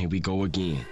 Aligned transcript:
Here 0.00 0.08
we 0.08 0.18
go 0.18 0.44
again. 0.44 0.86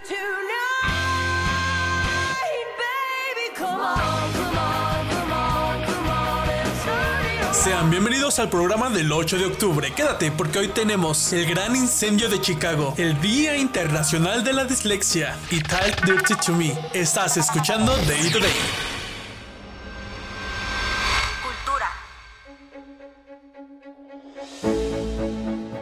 Sean 7.55 7.91
bienvenidos 7.91 8.39
al 8.39 8.51
programa 8.51 8.91
del 8.91 9.11
8 9.11 9.39
de 9.39 9.47
octubre. 9.47 9.91
Quédate 9.95 10.31
porque 10.31 10.59
hoy 10.59 10.69
tenemos 10.69 11.33
el 11.33 11.47
gran 11.47 11.75
incendio 11.75 12.29
de 12.29 12.39
Chicago, 12.43 12.93
el 12.99 13.19
Día 13.23 13.57
Internacional 13.57 14.45
de 14.45 14.53
la 14.53 14.67
Dislexia 14.67 15.39
y 15.51 15.63
Talk 15.63 16.05
Dirty 16.05 16.35
to 16.45 16.53
Me. 16.53 16.79
Estás 16.93 17.39
escuchando 17.39 17.97
Day 18.07 18.31
to 18.31 18.41
Day. 18.41 18.53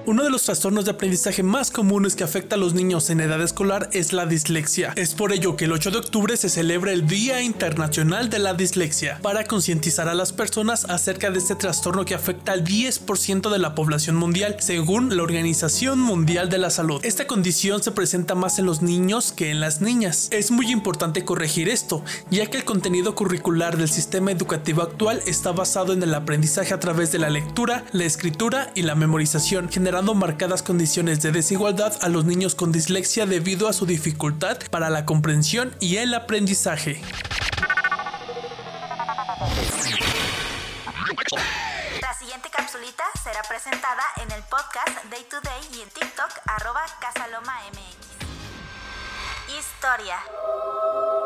Uno 0.07 0.23
de 0.23 0.30
los 0.30 0.45
trastornos 0.45 0.84
de 0.84 0.93
aprendizaje 0.93 1.43
más 1.43 1.73
comunes 1.73 2.14
que 2.14 2.23
afecta 2.23 2.55
a 2.55 2.59
los 2.59 2.75
niños 2.75 3.11
en 3.11 3.18
edad 3.18 3.43
escolar 3.43 3.91
es 3.93 4.12
la 4.12 4.25
dislexia. 4.25 4.93
Es 4.95 5.14
por 5.16 5.33
ello 5.33 5.56
que 5.56 5.64
el 5.64 5.73
8 5.73 5.91
de 5.91 5.98
octubre 5.98 6.37
se 6.37 6.48
celebra 6.48 6.92
el 6.92 7.09
Día 7.09 7.42
Internacional 7.42 8.30
de 8.30 8.38
la 8.38 8.55
Dislexia, 8.55 9.19
para 9.20 9.47
concientizar 9.47 10.09
a 10.09 10.14
las 10.14 10.33
personas 10.33 10.84
acerca 10.84 11.33
de 11.33 11.38
este 11.38 11.56
trastorno 11.56 12.05
que 12.05 12.14
afecta 12.14 12.52
al 12.52 12.62
10% 12.62 13.50
de 13.50 13.59
la 13.59 13.74
población 13.74 14.14
mundial, 14.14 14.55
según 14.61 15.16
la 15.16 15.24
Organización 15.24 15.98
Mundial 15.98 16.50
de 16.50 16.59
la 16.59 16.70
Salud. 16.70 17.05
Esta 17.05 17.27
condición 17.27 17.83
se 17.83 17.91
presenta 17.91 18.36
más 18.36 18.61
en 18.61 18.66
los 18.66 18.83
niños 18.83 19.33
que 19.33 19.50
en 19.50 19.59
las 19.59 19.80
niñas. 19.80 20.28
Es 20.30 20.52
muy 20.52 20.70
importante 20.70 21.25
corregir 21.25 21.69
esto, 21.69 22.05
ya 22.30 22.47
que 22.47 22.59
el 22.59 22.64
contenido 22.64 23.16
curricular 23.16 23.77
del 23.77 23.88
sistema 23.88 24.30
educativo 24.30 24.83
actual 24.83 25.20
está 25.27 25.50
basado 25.50 25.92
en 25.92 26.02
el 26.05 26.14
aprendizaje 26.14 26.73
a 26.73 26.78
través 26.78 27.11
de 27.11 27.19
la 27.19 27.28
lectura, 27.28 27.84
la 27.91 28.05
escritura 28.05 28.70
y 28.77 28.83
la 28.83 28.95
memorización, 28.95 29.69
generando 29.69 29.95
marcadas 30.02 30.62
condiciones 30.62 31.23
de 31.23 31.32
desigualdad 31.32 31.96
a 32.02 32.09
los 32.09 32.27
niños 32.27 32.55
con 32.55 32.70
dislexia 32.70 33.24
debido 33.24 33.66
a 33.66 33.73
su 33.73 33.86
dificultad 33.86 34.59
para 34.70 34.91
la 34.91 35.06
comprensión 35.06 35.74
y 35.80 35.96
el 35.96 36.12
aprendizaje. 36.12 37.00
La 42.03 42.14
siguiente 42.14 42.50
capsulita 42.50 43.05
será 43.25 43.42
presentada 43.48 44.03
en 44.22 44.30
el 44.33 44.42
podcast 44.42 45.05
Day 45.11 45.25
to 45.30 45.41
Day 45.41 45.61
y 45.72 45.80
en 45.80 45.88
TikTok 45.88 46.31
arroba 46.47 46.84
casalomamx. 47.00 47.97
Historia. 49.58 51.25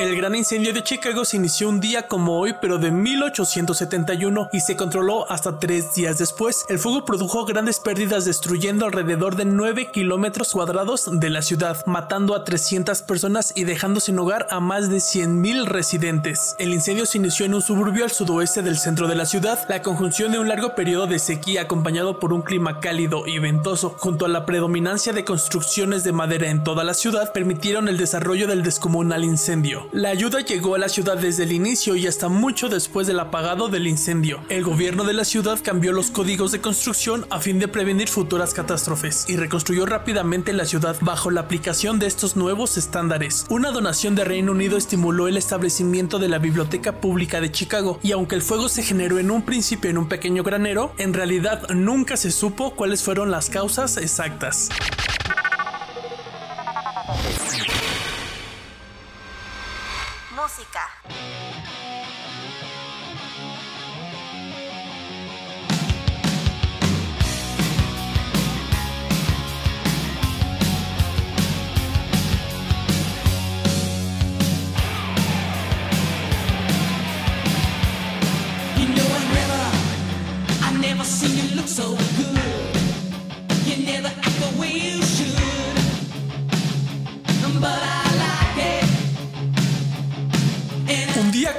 El 0.00 0.16
gran 0.16 0.34
incendio 0.34 0.72
de 0.72 0.82
Chicago 0.82 1.26
se 1.26 1.36
inició 1.36 1.68
un 1.68 1.78
día 1.78 2.08
como 2.08 2.38
hoy, 2.38 2.54
pero 2.58 2.78
de 2.78 2.90
1871 2.90 4.48
y 4.50 4.60
se 4.60 4.74
controló 4.74 5.30
hasta 5.30 5.58
tres 5.58 5.94
días 5.94 6.16
después. 6.16 6.64
El 6.70 6.78
fuego 6.78 7.04
produjo 7.04 7.44
grandes 7.44 7.80
pérdidas 7.80 8.24
destruyendo 8.24 8.86
alrededor 8.86 9.36
de 9.36 9.44
9 9.44 9.90
kilómetros 9.92 10.52
cuadrados 10.52 11.10
de 11.12 11.28
la 11.28 11.42
ciudad, 11.42 11.84
matando 11.84 12.34
a 12.34 12.44
300 12.44 13.02
personas 13.02 13.52
y 13.54 13.64
dejando 13.64 14.00
sin 14.00 14.18
hogar 14.18 14.46
a 14.48 14.58
más 14.58 14.88
de 14.88 14.96
100.000 14.96 15.66
residentes. 15.66 16.54
El 16.58 16.72
incendio 16.72 17.04
se 17.04 17.18
inició 17.18 17.44
en 17.44 17.52
un 17.52 17.60
suburbio 17.60 18.04
al 18.04 18.10
sudoeste 18.10 18.62
del 18.62 18.78
centro 18.78 19.06
de 19.06 19.16
la 19.16 19.26
ciudad. 19.26 19.66
La 19.68 19.82
conjunción 19.82 20.32
de 20.32 20.38
un 20.38 20.48
largo 20.48 20.74
periodo 20.74 21.08
de 21.08 21.18
sequía 21.18 21.60
acompañado 21.60 22.18
por 22.18 22.32
un 22.32 22.40
clima 22.40 22.80
cálido 22.80 23.26
y 23.26 23.38
ventoso, 23.38 23.94
junto 23.98 24.24
a 24.24 24.28
la 24.28 24.46
predominancia 24.46 25.12
de 25.12 25.26
construcciones 25.26 26.04
de 26.04 26.12
madera 26.12 26.48
en 26.48 26.64
toda 26.64 26.84
la 26.84 26.94
ciudad, 26.94 27.34
permitieron 27.34 27.86
el 27.86 27.98
desarrollo 27.98 28.46
del 28.46 28.62
descomunal 28.62 29.24
incendio. 29.24 29.89
La 29.92 30.10
ayuda 30.10 30.38
llegó 30.38 30.76
a 30.76 30.78
la 30.78 30.88
ciudad 30.88 31.16
desde 31.16 31.42
el 31.42 31.50
inicio 31.50 31.96
y 31.96 32.06
hasta 32.06 32.28
mucho 32.28 32.68
después 32.68 33.08
del 33.08 33.18
apagado 33.18 33.66
del 33.66 33.88
incendio. 33.88 34.40
El 34.48 34.62
gobierno 34.62 35.02
de 35.02 35.14
la 35.14 35.24
ciudad 35.24 35.58
cambió 35.60 35.90
los 35.90 36.12
códigos 36.12 36.52
de 36.52 36.60
construcción 36.60 37.26
a 37.28 37.40
fin 37.40 37.58
de 37.58 37.66
prevenir 37.66 38.08
futuras 38.08 38.54
catástrofes 38.54 39.24
y 39.28 39.36
reconstruyó 39.36 39.86
rápidamente 39.86 40.52
la 40.52 40.64
ciudad 40.64 40.96
bajo 41.00 41.32
la 41.32 41.40
aplicación 41.40 41.98
de 41.98 42.06
estos 42.06 42.36
nuevos 42.36 42.76
estándares. 42.76 43.46
Una 43.50 43.72
donación 43.72 44.14
de 44.14 44.24
Reino 44.24 44.52
Unido 44.52 44.76
estimuló 44.76 45.26
el 45.26 45.36
establecimiento 45.36 46.20
de 46.20 46.28
la 46.28 46.38
Biblioteca 46.38 47.00
Pública 47.00 47.40
de 47.40 47.50
Chicago 47.50 47.98
y 48.00 48.12
aunque 48.12 48.36
el 48.36 48.42
fuego 48.42 48.68
se 48.68 48.84
generó 48.84 49.18
en 49.18 49.32
un 49.32 49.42
principio 49.42 49.90
en 49.90 49.98
un 49.98 50.08
pequeño 50.08 50.44
granero, 50.44 50.92
en 50.98 51.14
realidad 51.14 51.68
nunca 51.70 52.16
se 52.16 52.30
supo 52.30 52.76
cuáles 52.76 53.02
fueron 53.02 53.32
las 53.32 53.50
causas 53.50 53.96
exactas. 53.96 54.68
You 60.60 60.66
know 60.66 60.72
I 79.08 79.10
I 80.62 80.78
never 80.78 81.04
seen 81.04 81.36
you 81.38 81.56
look 81.56 81.68
so 81.68 81.96
good. 81.96 82.39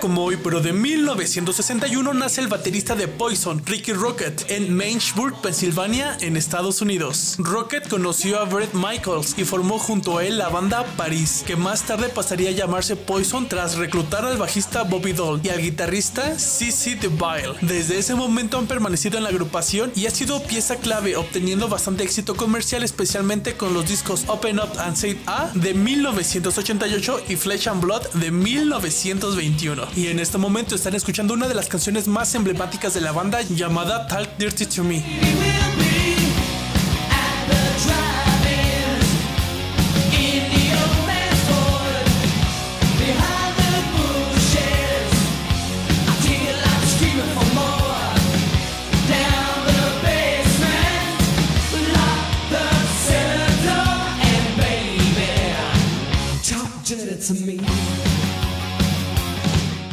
Como 0.02 0.26
hoy, 0.26 0.38
pero 0.44 0.60
de 0.60 0.74
1961, 0.74 2.14
nace 2.16 2.42
el 2.42 2.48
baterista 2.48 2.96
de 2.96 3.08
Poison, 3.08 3.62
Ricky 3.66 3.94
Rocket, 3.94 4.50
en 4.50 4.76
Mainsburg, 4.76 5.40
Pensilvania, 5.42 6.18
en 6.22 6.36
Estados 6.36 6.82
Unidos. 6.82 7.36
Rocket 7.38 7.88
conoció 7.88 8.40
a 8.40 8.46
Brett 8.46 8.74
Michaels 8.74 9.36
y 9.38 9.46
formó 9.46 9.78
junto 9.78 10.18
a 10.18 10.26
él 10.26 10.40
la 10.40 10.50
banda 10.50 10.84
Paris, 10.98 11.44
que 11.46 11.56
más 11.56 11.84
tarde 11.84 12.10
pasaría 12.10 12.50
a 12.50 12.54
llamarse 12.54 12.96
Poison 12.96 13.48
tras 13.48 13.76
reclutar 13.76 14.26
al 14.26 14.38
bajista 14.38 14.82
Bobby 14.82 15.14
Doll 15.14 15.40
y 15.44 15.50
al 15.50 15.62
guitarrista 15.62 16.38
CC 16.40 16.96
DeVille. 16.96 17.56
Desde 17.62 18.00
ese 18.00 18.16
momento 18.16 18.58
han 18.58 18.66
permanecido 18.66 19.20
en 19.20 19.24
la 19.24 19.30
agrupación 19.30 19.92
y 19.96 20.08
ha 20.08 20.12
sido 20.12 20.42
pieza 20.42 20.78
clave, 20.78 21.16
obteniendo 21.16 21.70
bastante 21.70 22.04
éxito 22.04 22.36
comercial, 22.36 22.82
especialmente 22.84 23.54
con 23.54 23.76
los 23.76 23.88
discos 23.88 24.24
Open 24.28 24.60
Up 24.60 24.80
and 24.80 24.96
Say 24.96 25.22
A 25.28 25.52
de 25.54 25.76
1988 25.76 27.22
y 27.30 27.36
Flesh 27.36 27.68
and 27.68 27.82
Blood 27.82 28.08
de 28.14 28.32
1921. 28.32 29.91
Y 29.96 30.08
en 30.08 30.20
este 30.20 30.38
momento 30.38 30.76
están 30.76 30.96
escuchando 30.96 31.34
una 31.34 31.48
de 31.48 31.54
las 31.54 31.68
canciones 31.68 32.08
más 32.08 32.34
emblemáticas 32.36 32.94
de 32.94 33.02
la 33.02 33.12
banda 33.12 33.42
llamada 33.42 34.08
Talk 34.08 34.38
Dirty 34.38 34.66
to 34.66 34.84
Me. 34.84 35.04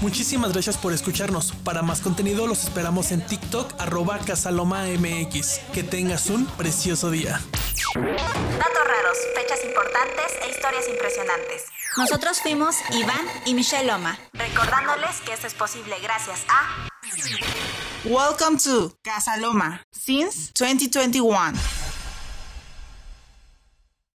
Muchísimas 0.08 0.54
gracias 0.54 0.78
por 0.78 0.94
escucharnos. 0.94 1.52
Para 1.64 1.82
más 1.82 2.00
contenido 2.00 2.46
los 2.46 2.64
esperamos 2.64 3.12
en 3.12 3.20
TikTok 3.20 3.74
arroba 3.78 4.18
casalomamx. 4.18 5.60
Que 5.74 5.82
tengas 5.82 6.30
un 6.30 6.46
precioso 6.46 7.10
día. 7.10 7.38
Datos 7.94 8.84
raros, 8.86 9.18
fechas 9.36 9.62
importantes 9.66 10.32
e 10.42 10.50
historias 10.50 10.88
impresionantes. 10.88 11.64
Nosotros 11.98 12.40
fuimos 12.40 12.76
Iván 12.92 13.20
y 13.44 13.52
Michelle 13.52 13.86
Loma, 13.86 14.18
recordándoles 14.32 15.20
que 15.26 15.34
esto 15.34 15.46
es 15.46 15.52
posible 15.52 15.94
gracias 16.02 16.40
a 16.48 16.88
Welcome 18.04 18.56
to 18.64 18.96
Casa 19.02 19.36
Loma 19.36 19.82
since 19.92 20.50
2021. 20.58 21.77